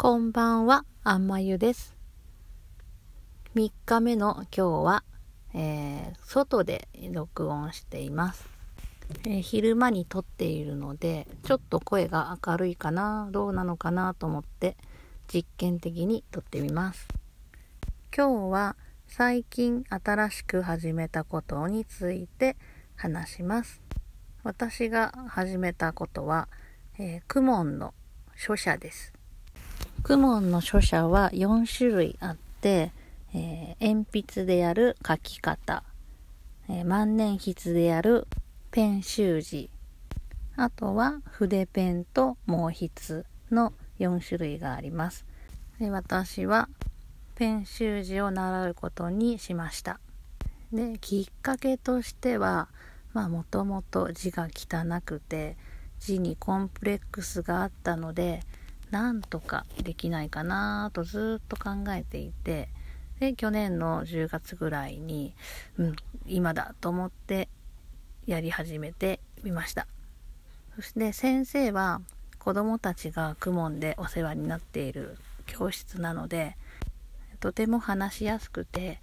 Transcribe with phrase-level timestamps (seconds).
[0.00, 1.96] こんばんは、あんまゆです。
[3.56, 5.02] 3日目の今日は、
[5.54, 8.48] えー、外で録音しています、
[9.26, 14.76] えー、昼間に撮っているので、ちょっと声が明るいかな、どうなのかなと思って
[15.26, 17.08] 実験的に撮ってみます。
[18.16, 18.76] 今日は
[19.08, 22.56] 最近新しく始めたことについて
[22.94, 23.82] 話します。
[24.44, 26.46] 私が始めたことは、
[27.00, 27.94] えー、クモンの
[28.36, 29.17] 書写です。
[30.02, 32.92] クモンの書写は4種類あって、
[33.34, 35.82] えー、鉛筆でやる書き方、
[36.68, 38.26] えー、万年筆でやる
[38.70, 39.70] ペン習字、
[40.56, 45.24] あとは筆ペンと毛筆の4種類があります。
[45.78, 46.68] で私は
[47.34, 50.00] ペン習字を習うことにしました。
[50.72, 52.68] で、きっかけとしては、
[53.12, 55.56] まあもともと字が汚くて、
[56.00, 58.40] 字にコンプレックスがあったので、
[58.90, 62.68] なんとかできないかなとずっと考えていて
[63.20, 65.34] で去年の10月ぐらいに、
[65.76, 67.48] うん、今だと思って
[68.26, 69.86] やり始めてみました。
[70.76, 72.00] そして先生は
[72.38, 76.56] 子供たちが公文でお世話になっている教室なので
[77.40, 79.00] とても話しやすくて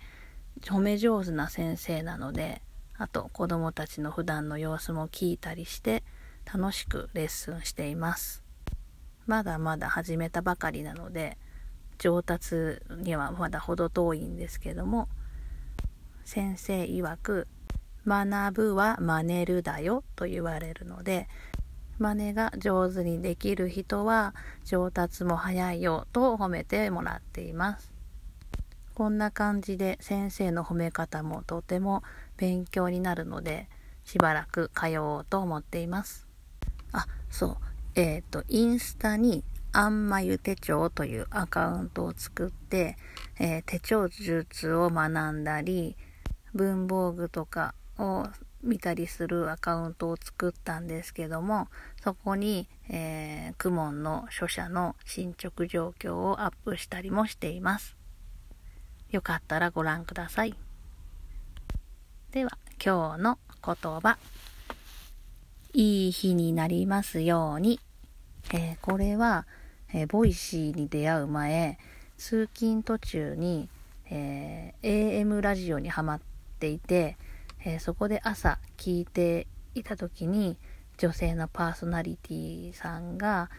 [0.62, 2.62] 褒め上手な先生なので
[2.98, 6.04] あと子供たちの普段の様子も聞いたりして
[6.46, 8.45] 楽しくレッスンしています。
[9.28, 11.38] まだまだ始めたばかりなので
[11.98, 15.08] 上達にはまだ程遠いんですけども
[16.24, 17.48] 先生曰く
[18.06, 21.28] 学ぶは真似るだよと言われるので
[21.98, 27.94] 真似が上手にできる人は上達も早いよと褒めてもらっています。
[28.94, 32.04] こんな感じで先生の褒め方もとても
[32.38, 33.68] 勉強になるので
[34.06, 36.28] しばらく通おうと思っています。
[36.92, 37.58] あそう。
[37.96, 42.98] えっ、ー、と、インスタに、あんまゆ手帳というアカウントを作って、
[43.40, 45.96] えー、手帳術を学んだり、
[46.54, 48.28] 文房具とかを
[48.64, 51.68] 見たりするアカウントを作ったんですけども、
[52.04, 57.96] そこに、えー、クモンの書写の進捗状況をアップしたりもしています。
[59.10, 60.56] よかったらご覧ください。
[62.32, 64.18] では、今日の言葉。
[65.74, 67.85] いい日になりますように。
[68.54, 69.48] えー、これは、
[69.94, 71.80] えー、 Voicy に出会う前、
[72.18, 73.70] 通勤途中に、
[74.10, 76.22] えー、AM ラジオにハマっ
[76.60, 77.18] ていて、
[77.64, 80.58] えそこで朝聞いていた時に、
[80.98, 83.50] 女性のパーソナリティさんが、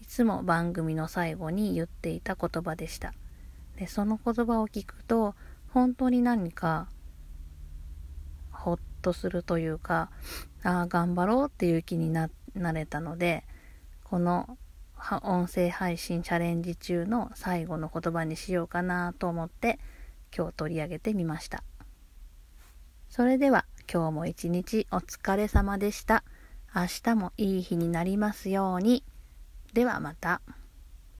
[0.00, 3.12] いつも番組の最後に言っていた言葉でした。
[3.76, 5.34] で、その言葉を聞くと、
[5.68, 6.88] 本当に何か、
[8.52, 10.10] ほっとするというか、
[10.62, 12.30] ああ、頑張ろうっていう気にな
[12.72, 13.44] れたので、
[14.08, 14.56] この
[15.24, 19.80] 音声配信チャレンジ中の最後の言葉にしようかなと思って
[20.34, 21.64] 今日取り上げてみました。
[23.10, 26.22] それでは今日も一日お疲れ様でした。
[26.72, 29.02] 明日もいい日になりますように。
[29.72, 30.40] ではまた。